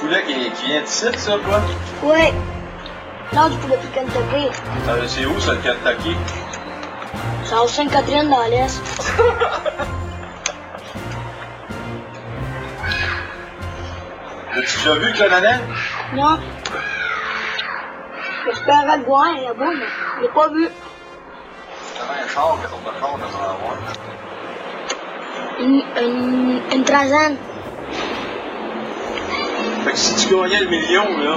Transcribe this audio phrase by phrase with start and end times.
[0.00, 1.60] poulet qui, qui vient d'ici, ça, quoi?
[2.02, 2.32] Ouais.
[3.32, 4.48] Non, du poulet du Kentucky.
[4.88, 6.16] Euh, c'est où, ça, le Kentucky?
[7.44, 8.82] C'est à Sainte-Catherine dans l'Est.
[14.56, 15.60] As-tu déjà vu Clonanel?
[16.14, 16.38] Non.
[18.46, 19.86] J'espérais le voir là-bas, mais
[20.16, 20.68] je l'ai pas vu.
[21.96, 23.76] T'avais un char, quelle sorte de char devrait avoir?
[25.60, 27.36] Une, une, une trentaine.
[30.00, 31.36] Si tu gagnais le million, là,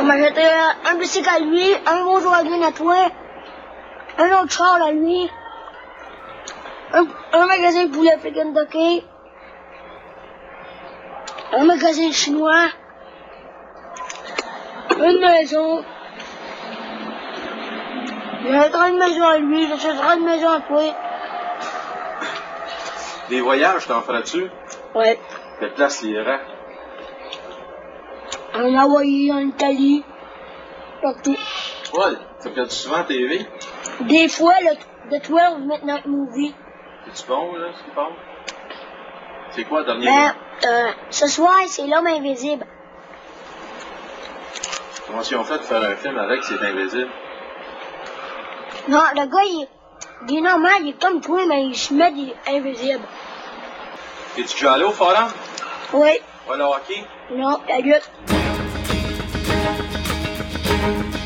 [0.00, 0.42] On m'a jeté
[0.90, 2.96] un bicycle à lui, un Volkswagen à toi,
[4.18, 5.30] un autre char à lui,
[6.94, 7.04] un,
[7.34, 9.04] un magasin de poulet Kentucky,
[11.52, 12.68] un magasin chinois,
[14.96, 15.84] une maison.
[18.48, 20.82] J'achèterai une maison à lui, j'achèterai une maison à toi.
[23.28, 24.50] des voyages, t'en ferais-tu?
[24.94, 25.20] Ouais.
[25.60, 26.40] Quelle place irais?
[28.54, 30.02] En Hawaï, en Italie,
[31.02, 31.36] partout.
[31.94, 33.46] Ouais, tu regardes souvent TV?
[34.00, 34.76] Des fois, le,
[35.10, 36.54] le 12 Midnight Movie.
[37.06, 38.12] C'est-tu bon, là, ce qui parle?
[39.52, 40.06] C'est quoi, le dernier?
[40.06, 40.34] Ben,
[40.68, 42.66] euh, ce soir, c'est l'homme invisible.
[45.06, 47.10] Comment ils ont fait de faire un film avec C'est invisible?
[48.88, 49.66] Non, le gars, il,
[50.28, 53.04] il est normal, il est comme toi, mais il se met des invisibles.
[54.36, 55.28] Es-tu déjà allé au forum?
[55.92, 56.10] Oui,
[56.48, 57.04] Ouais, le hockey?
[57.32, 58.10] non, la lutte.
[60.70, 61.19] Maison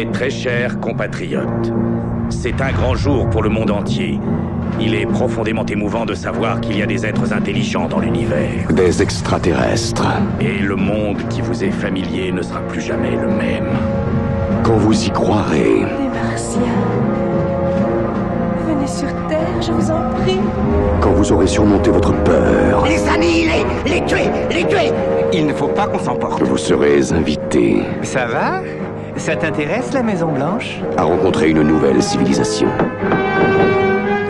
[0.00, 1.70] Mes très chers compatriotes,
[2.30, 4.18] c'est un grand jour pour le monde entier.
[4.80, 8.72] Il est profondément émouvant de savoir qu'il y a des êtres intelligents dans l'univers.
[8.72, 10.06] Des extraterrestres.
[10.40, 13.68] Et le monde qui vous est familier ne sera plus jamais le même.
[14.62, 15.80] Quand vous y croirez.
[15.80, 16.80] Les Martiens.
[18.66, 20.40] Venez sur Terre, je vous en prie.
[21.02, 22.86] Quand vous aurez surmonté votre peur.
[22.86, 24.92] Les annihiler Les tuer Les tuer
[25.34, 26.42] Il ne faut pas qu'on s'emporte.
[26.42, 27.82] Vous serez invité.
[28.02, 28.62] Ça va?
[29.20, 32.68] Ça t'intéresse la Maison Blanche À rencontrer une nouvelle civilisation.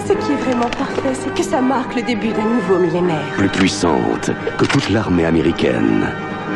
[0.04, 3.22] Ce qui est vraiment parfait, c'est que ça marque le début d'un nouveau millénaire.
[3.36, 6.08] Plus puissante que toute l'armée américaine.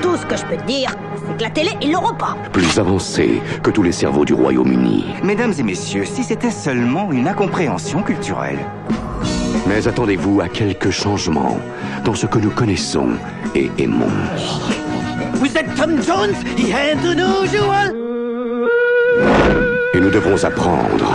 [0.03, 2.37] Tout ce que je peux te dire, c'est que la télé, ils l'auront pas.
[2.53, 5.05] Plus avancée que tous les cerveaux du Royaume-Uni.
[5.23, 8.59] Mesdames et messieurs, si c'était seulement une incompréhension culturelle.
[9.69, 11.59] Mais attendez-vous à quelques changements
[12.05, 13.11] dans ce que nous connaissons
[13.55, 14.11] et aimons.
[15.35, 18.04] Vous êtes Tom Jones, de unusual
[19.95, 21.13] Et nous devrons apprendre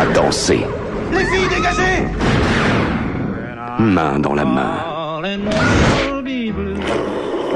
[0.00, 0.66] à danser.
[1.12, 2.08] Les filles, dégagez
[3.78, 4.82] Main dans la main.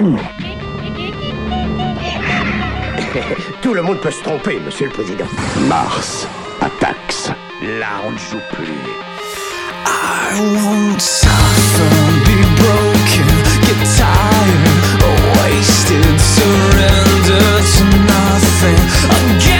[3.63, 5.27] Tout le monde peut se tromper, monsieur le président.
[5.69, 6.29] Mars
[6.61, 7.33] attacks.
[7.81, 8.69] Là, on ne joue plus.
[9.87, 11.91] I won't suffer,
[12.25, 13.27] be broken,
[13.63, 14.70] get tired,
[15.91, 18.79] did surrender to nothing
[19.35, 19.60] again.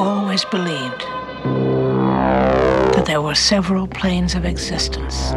[0.00, 1.02] Always believed
[2.94, 5.32] that there were several planes of existence.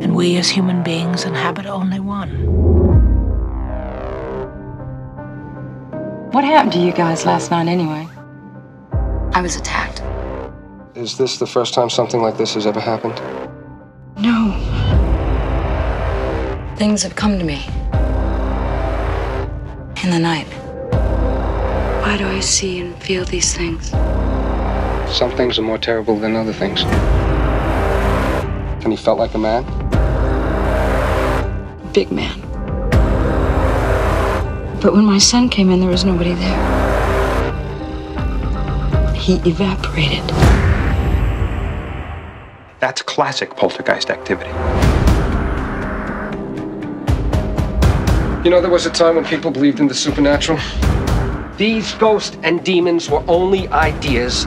[0.00, 2.30] And we as human beings inhabit only one.
[6.32, 8.08] What happened to you guys last night anyway?
[9.34, 10.02] I was attacked.
[10.96, 13.20] Is this the first time something like this has ever happened?
[14.16, 14.54] No.
[16.76, 17.62] Things have come to me.
[20.02, 20.57] In the night.
[22.08, 23.90] Why do I see and feel these things?
[25.14, 26.80] Some things are more terrible than other things.
[28.82, 29.62] And he felt like a man?
[31.92, 32.40] Big man.
[34.80, 36.56] But when my son came in, there was nobody there.
[39.14, 40.26] He evaporated.
[42.80, 44.48] That's classic poltergeist activity.
[48.44, 50.58] You know, there was a time when people believed in the supernatural.
[51.58, 54.46] These ghosts and demons were only ideas,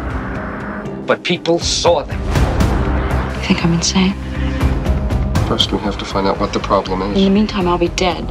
[1.06, 2.18] but people saw them.
[3.36, 4.14] You think I'm insane?
[5.46, 7.18] First, we have to find out what the problem is.
[7.18, 8.24] In the meantime, I'll be dead.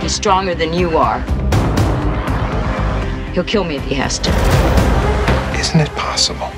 [0.00, 1.20] He's stronger than you are.
[3.34, 4.30] He'll kill me if he has to.
[5.60, 6.50] Isn't it possible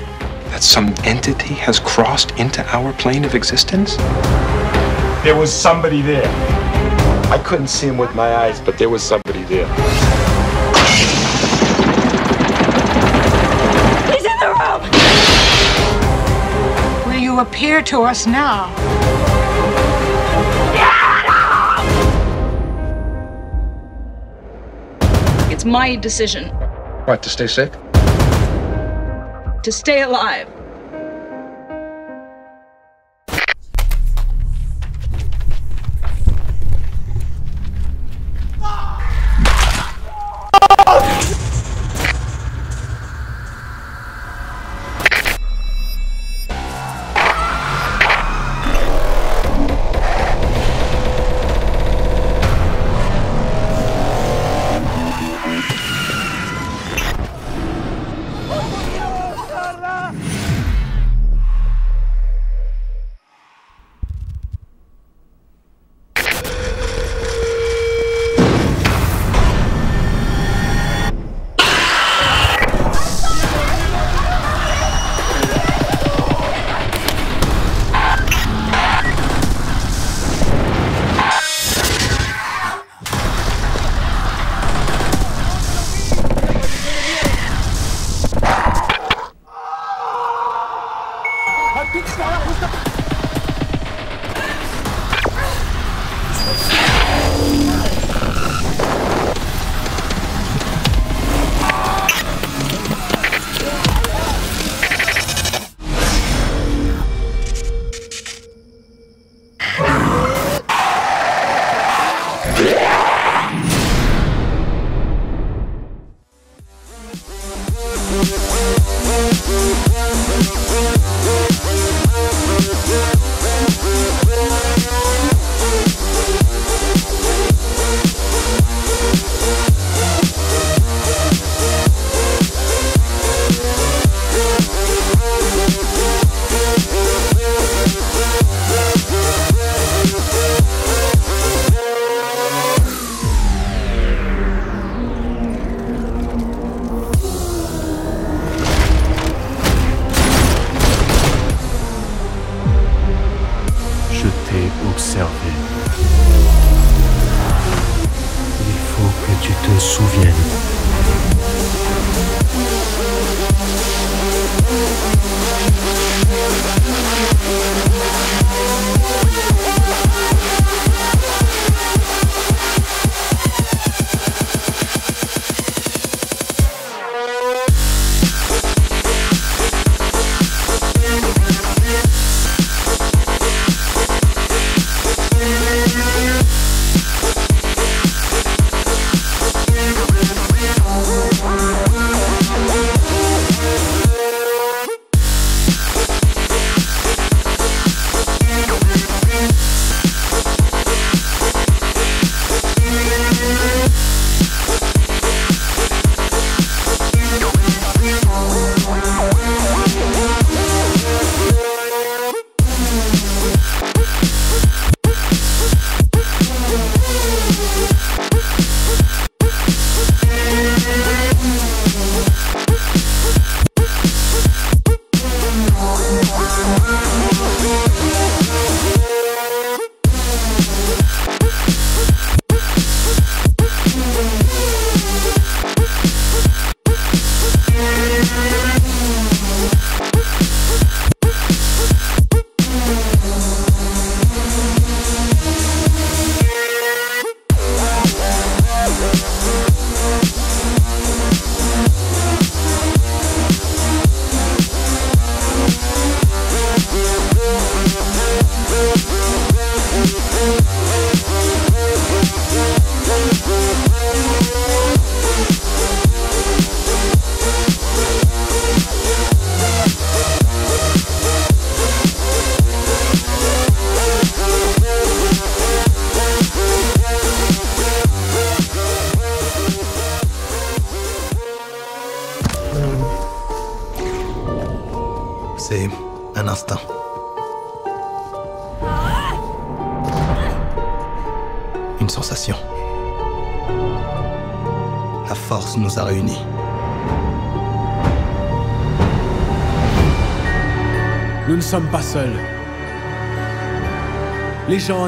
[0.51, 3.97] that some entity has crossed into our plane of existence?
[5.25, 6.31] There was somebody there.
[7.29, 9.67] I couldn't see him with my eyes, but there was somebody there.
[14.11, 14.81] He's in the room!
[17.07, 18.69] Will you appear to us now?
[25.51, 26.49] It's my decision
[27.05, 27.73] What, to stay sick?
[29.63, 30.47] to stay alive.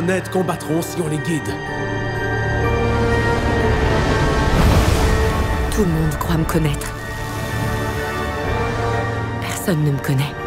[0.03, 1.49] Honnêtes combattront si on les guide.
[5.73, 6.93] Tout le monde croit me connaître.
[9.41, 10.42] Personne ne me connaît.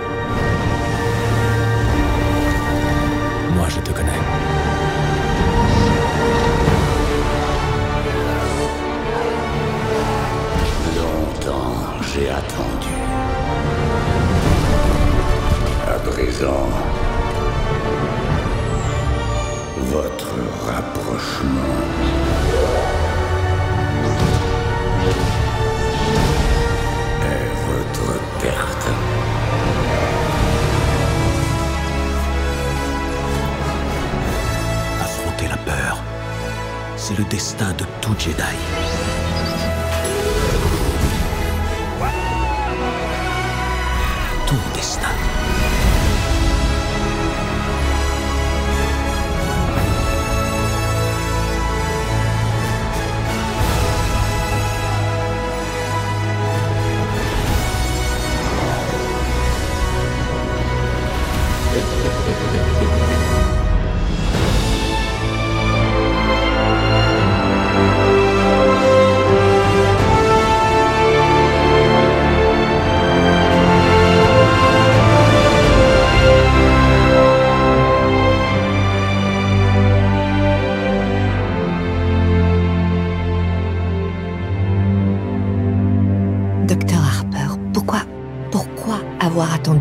[37.19, 38.86] Le destin de tout Jedi.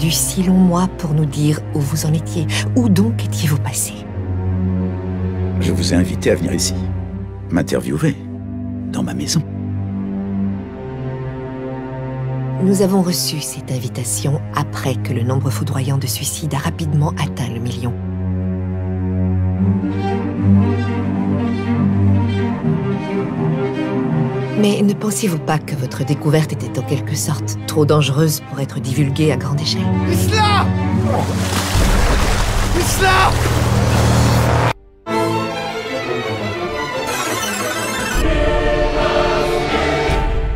[0.05, 3.93] Attendu si longs mois pour nous dire où vous en étiez Où donc étiez-vous passé?
[5.61, 6.75] Je vous ai invité à venir ici,
[7.49, 8.15] m'interviewer,
[8.91, 9.41] dans ma maison.
[12.63, 17.49] Nous avons reçu cette invitation après que le nombre foudroyant de suicides a rapidement atteint
[17.53, 17.93] le million.
[24.57, 28.79] Mais ne pensiez-vous pas que votre découverte était en quelque sorte trop dangereuse pour être
[28.79, 29.81] divulguée à grande échelle?
[30.09, 30.65] Isla
[32.77, 33.31] Isla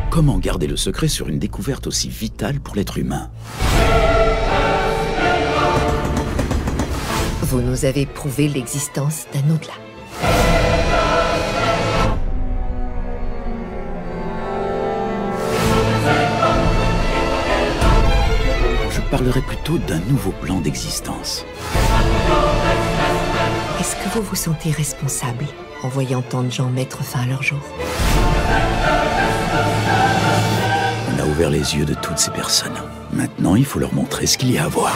[0.10, 3.30] Comment garder le secret sur une découverte aussi vitale pour l'être humain?
[7.42, 9.74] Vous nous avez prouvé l'existence d'un au-delà.
[19.20, 21.46] Parlerai plutôt d'un nouveau plan d'existence.
[23.78, 25.44] Est-ce que vous vous sentez responsable
[25.84, 27.60] en voyant tant de gens mettre fin à leur jour?
[31.14, 32.80] On a ouvert les yeux de toutes ces personnes.
[33.12, 34.96] Maintenant, il faut leur montrer ce qu'il y a à voir.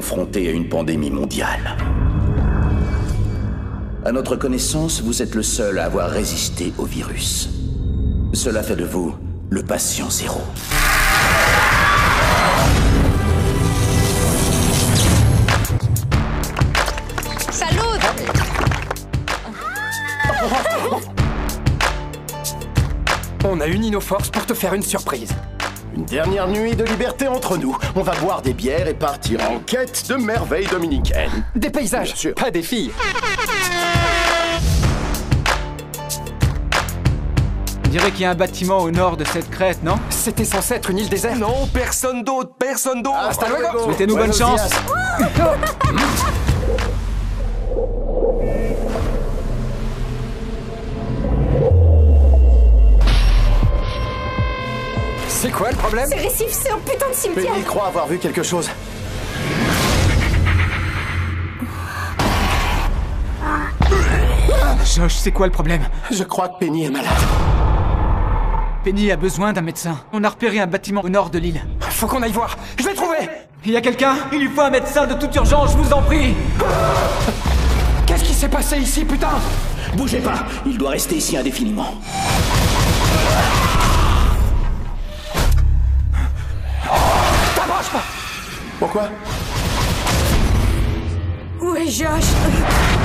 [0.00, 1.76] Confrontés à une pandémie mondiale.
[4.02, 7.50] À notre connaissance, vous êtes le seul à avoir résisté au virus.
[8.32, 9.14] Cela fait de vous
[9.50, 10.40] le patient zéro.
[17.50, 17.80] Salut
[23.44, 25.34] On a uni nos forces pour te faire une surprise.
[26.10, 27.78] Dernière nuit de liberté entre nous.
[27.94, 31.44] On va boire des bières et partir en quête de merveilles dominicaines.
[31.54, 32.90] Des paysages, pas des filles.
[37.84, 40.00] On dirait qu'il y a un bâtiment au nord de cette crête, non?
[40.10, 41.38] C'était censé être une île déserte.
[41.38, 43.28] Non, personne d'autre, personne d'autre.
[43.28, 43.84] Hasta luego.
[43.84, 44.68] Souhaitez-nous bonne chance.
[55.80, 58.70] problème Ces récifs, c'est un putain de cimetière Penny croit avoir vu quelque chose.
[64.94, 67.10] Josh, c'est quoi le problème Je crois que Penny est malade.
[68.84, 70.00] Penny a besoin d'un médecin.
[70.12, 71.62] On a repéré un bâtiment au nord de l'île.
[71.80, 72.56] Faut qu'on aille voir.
[72.78, 73.18] Je vais trouver
[73.64, 76.02] Il y a quelqu'un Il lui faut un médecin de toute urgence, je vous en
[76.02, 76.34] prie
[78.06, 79.38] Qu'est-ce qui s'est passé ici, putain?
[79.96, 81.94] Bougez pas, il doit rester ici indéfiniment.
[88.92, 89.08] Pourquoi
[91.60, 92.24] Où est Josh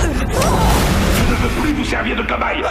[0.02, 2.64] Je ne veux plus vous servir de cobaye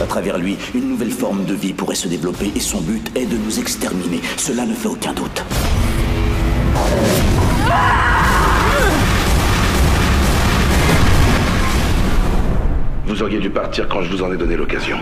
[0.00, 3.26] À travers lui, une nouvelle forme de vie pourrait se développer et son but est
[3.26, 4.20] de nous exterminer.
[4.36, 5.42] Cela ne fait aucun doute.
[13.06, 14.98] Vous auriez dû partir quand je vous en ai donné l'occasion.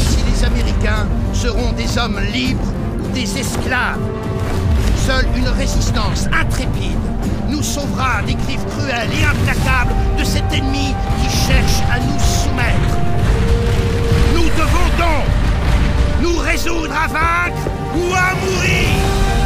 [0.00, 2.72] Si les Américains seront des hommes libres
[3.04, 4.00] ou des esclaves.
[5.06, 6.98] Seule une résistance intrépide
[7.48, 12.96] nous sauvera des griffes cruelles et implacables de cet ennemi qui cherche à nous soumettre.
[14.34, 15.26] Nous devons donc
[16.22, 17.62] nous résoudre à vaincre
[17.94, 19.39] ou à mourir.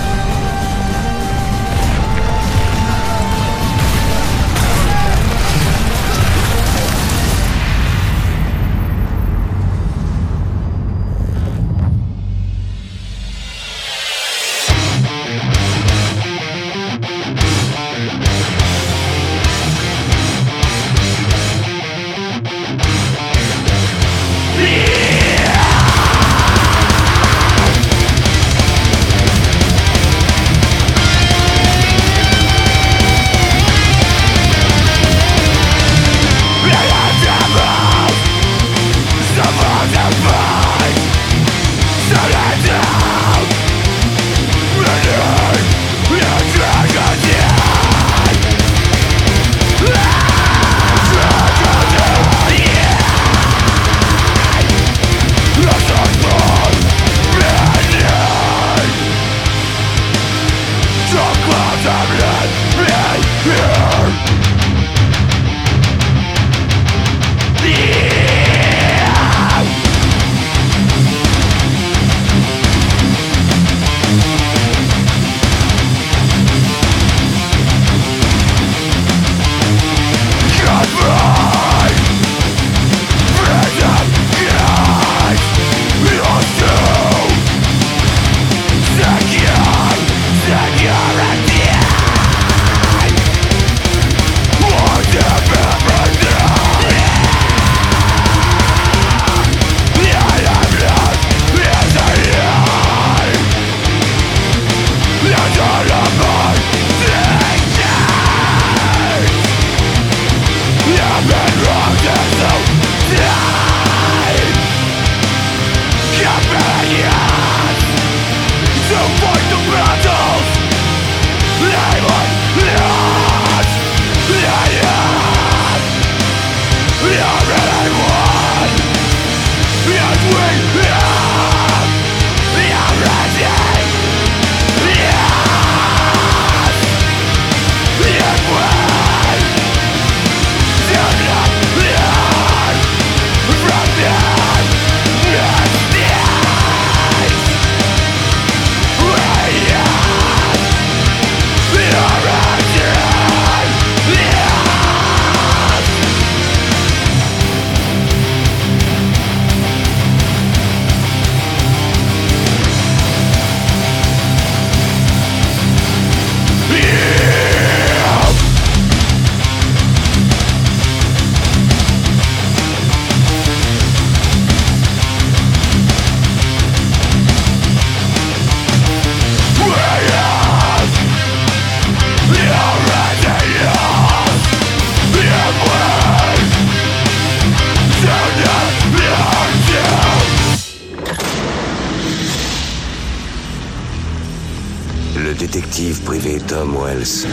[195.35, 197.27] Détective privé Tom Wells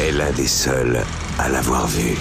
[0.00, 1.02] est l'un des seuls
[1.38, 2.16] à l'avoir vu.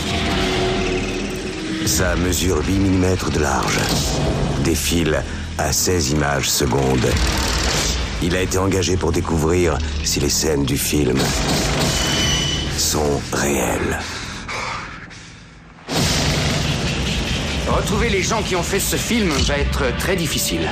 [1.86, 3.80] Sa mesure 8 mm de large
[4.64, 5.24] défile
[5.58, 7.08] à 16 images secondes.
[8.22, 11.20] Il a été engagé pour découvrir si les scènes du film
[12.78, 14.00] sont réelles.
[17.68, 20.68] Retrouver les gens qui ont fait ce film va être très difficile.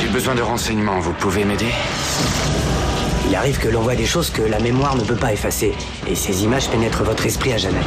[0.00, 1.72] J'ai besoin de renseignements, vous pouvez m'aider?
[3.28, 5.72] Il arrive que l'on voit des choses que la mémoire ne peut pas effacer,
[6.06, 7.80] et ces images pénètrent votre esprit à jamais.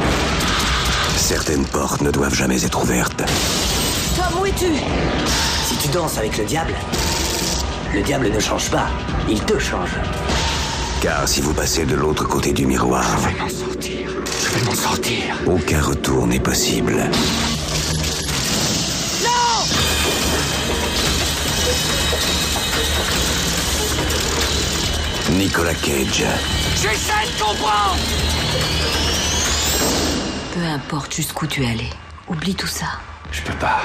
[1.16, 3.22] Certaines portes ne doivent jamais être ouvertes.
[4.16, 4.66] Tom, où es-tu?
[5.66, 6.74] Si tu danses avec le diable,
[7.94, 8.88] le diable ne change pas,
[9.28, 9.90] il te change.
[11.00, 14.10] Car si vous passez de l'autre côté du miroir, Je vais m'en sortir.
[14.42, 15.18] Je vais m'en sortir.
[15.46, 16.96] aucun retour n'est possible.
[25.40, 26.22] Nicolas Cage,
[26.74, 27.96] J'essaie de comprendre
[30.52, 31.86] Peu importe jusqu'où tu es allé.
[32.28, 32.84] Oublie tout ça.
[33.32, 33.80] Je peux pas.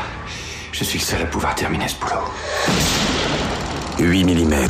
[0.73, 2.25] Je suis le seul à pouvoir terminer ce boulot.
[3.99, 4.67] 8 mm.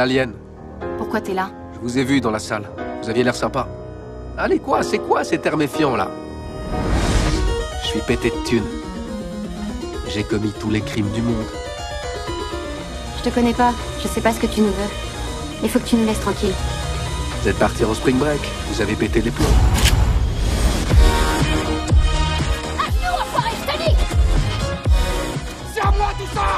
[0.00, 0.34] Je m'appelle Alien.
[0.96, 1.50] Pourquoi t'es là?
[1.74, 2.62] Je vous ai vu dans la salle.
[3.02, 3.68] Vous aviez l'air sympa.
[4.38, 4.82] Allez quoi?
[4.82, 6.08] C'est quoi cet air méfiant là?
[7.82, 8.64] Suis pété de thunes.
[10.08, 11.44] J'ai commis tous les crimes du monde.
[13.18, 14.90] Je te connais pas, je sais pas ce que tu nous veux.
[15.62, 16.54] Il faut que tu nous laisses tranquille.
[17.42, 18.40] Vous êtes partis au spring break,
[18.70, 19.44] vous avez pété les plombs.
[25.74, 26.49] C'est à moi tout ça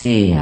[0.00, 0.32] C'est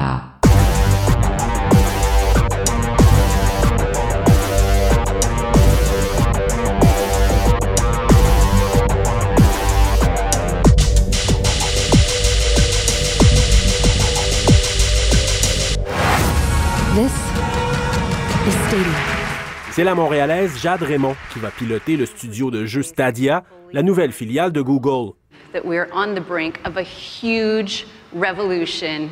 [19.84, 24.52] la Montréalaise Jade Raymond qui va piloter le studio de jeux Stadia, la nouvelle filiale
[24.52, 25.14] de Google.
[25.52, 29.10] that we're on the brink of a huge revolution.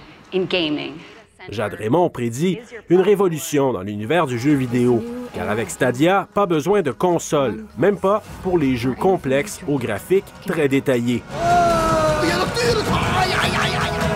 [1.51, 2.59] Jade Raymond prédit
[2.89, 5.03] une révolution dans l'univers du jeu vidéo,
[5.35, 10.24] car avec Stadia, pas besoin de console, même pas pour les jeux complexes aux graphiques
[10.47, 11.22] très détaillés.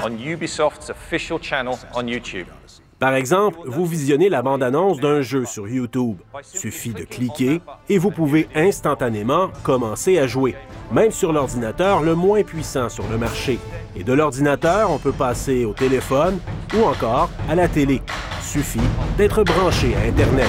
[0.05, 2.47] on Ubisoft's official channel on YouTube.
[2.99, 6.17] Par exemple, vous visionnez la bande-annonce d'un jeu sur YouTube.
[6.43, 10.57] Suffit de cliquer et vous pouvez instantanément commencer à jouer,
[10.93, 13.61] même sur l'ordinateur le moins puissant sur le marché.
[13.95, 16.39] Et de l'ordinateur, on peut passer au téléphone
[16.77, 18.03] ou encore à la télé.
[18.43, 18.81] Suffit
[19.17, 20.49] d'être branché à Internet.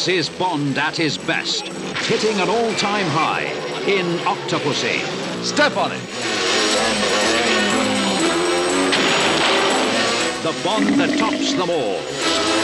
[0.00, 1.68] This is Bond at his best,
[2.08, 3.42] hitting an all-time high
[3.86, 4.98] in Octopussy.
[5.44, 6.00] Step on it!
[10.42, 12.59] The Bond that tops them all.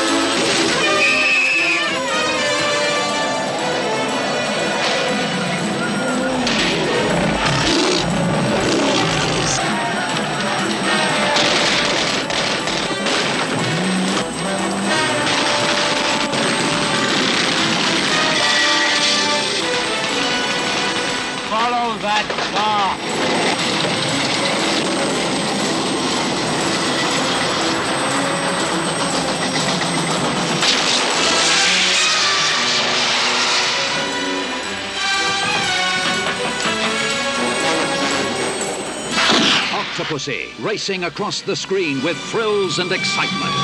[40.67, 43.55] Racing across the screen with thrills and excitement.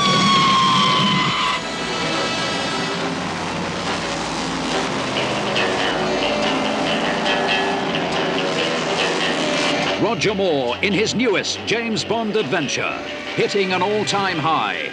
[10.01, 12.97] Roger Moore in his newest James Bond adventure,
[13.35, 14.89] hitting an all-time high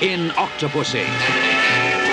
[0.00, 2.07] in Octopussy.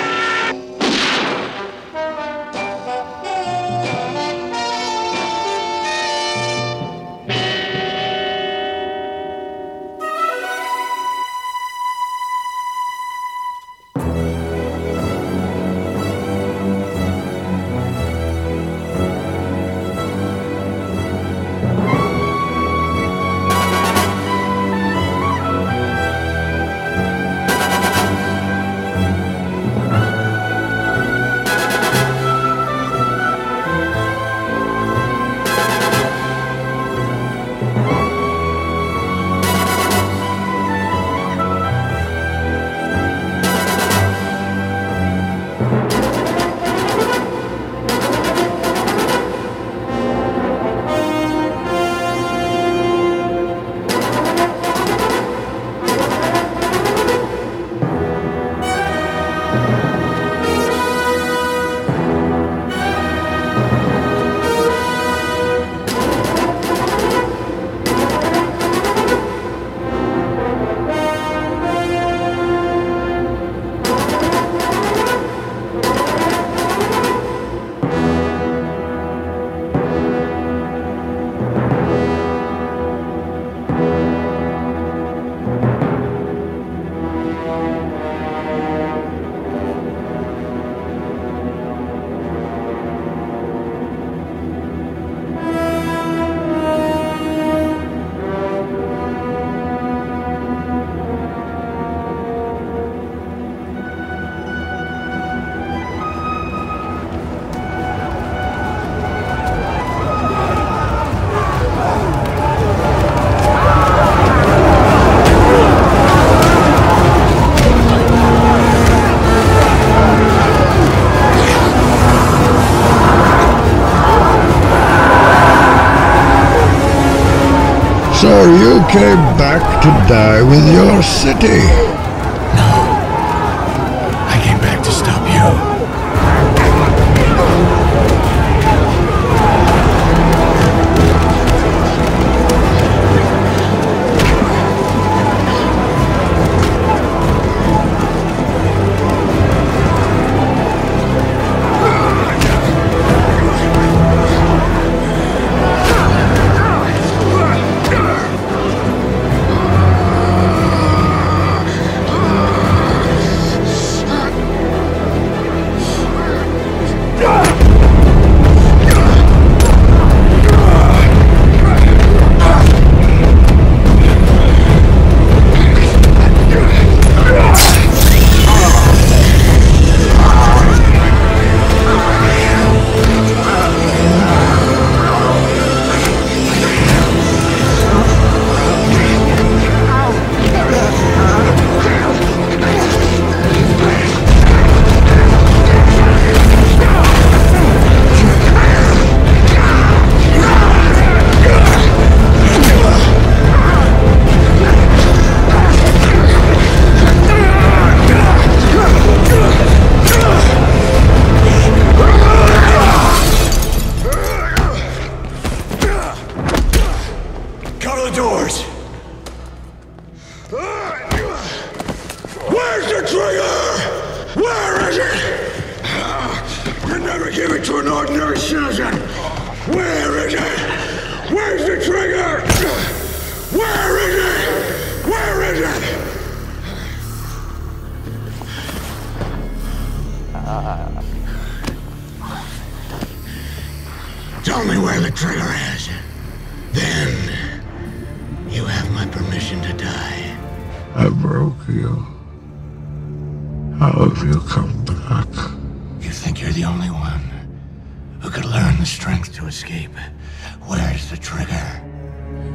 [260.67, 261.81] Where's the trigger?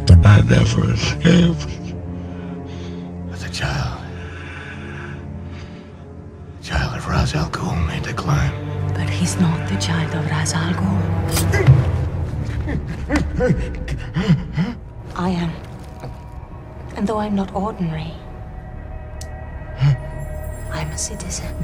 [0.06, 1.66] But I never escaped.
[3.28, 4.02] But the child.
[6.58, 8.52] The child of Ra's al Ghul made the climb.
[8.94, 11.00] But he's not the child of Ra's al Ghul.
[15.16, 15.52] I am.
[16.96, 18.12] And though I'm not ordinary,
[20.72, 21.54] I'm a citizen.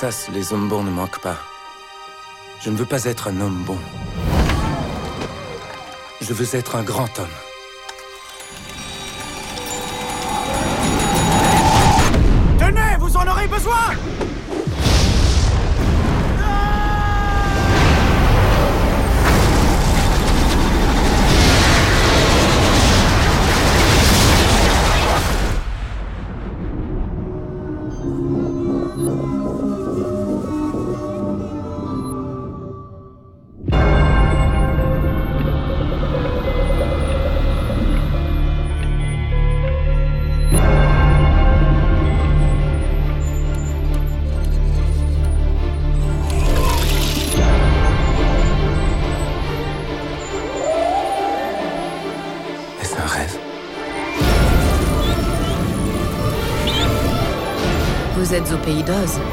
[0.00, 1.38] Kansas, les hommes bons ne manquent pas.
[2.60, 3.78] Je ne veux pas être un homme bon.
[6.20, 7.47] Je veux être un grand homme.
[58.90, 59.27] Êtes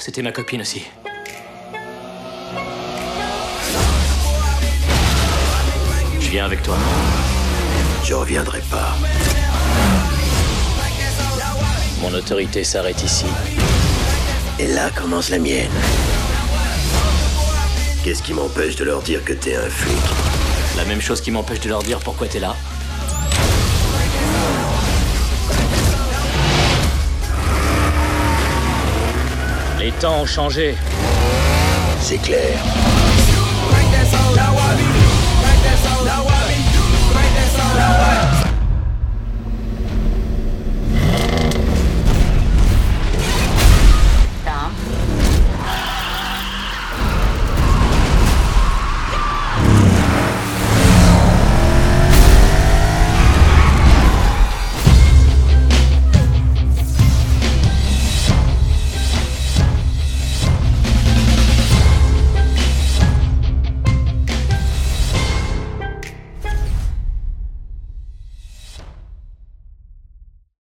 [0.00, 0.82] c'était ma copine aussi.
[6.18, 6.76] Je viens avec toi.
[8.04, 8.96] Je reviendrai pas.
[12.00, 13.26] Mon autorité s'arrête ici.
[14.58, 15.70] Et là commence la mienne.
[18.02, 20.02] Qu'est-ce qui m'empêche de leur dire que t'es un flic?
[20.78, 22.56] La même chose qui m'empêche de leur dire pourquoi t'es là.
[29.80, 30.74] Les temps ont changé.
[32.02, 32.99] C'est clair.